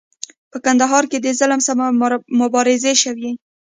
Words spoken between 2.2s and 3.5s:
مبارزې شوي.